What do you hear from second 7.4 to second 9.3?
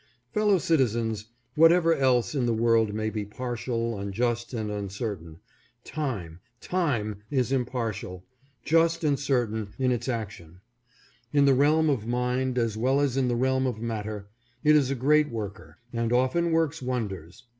impartial, just and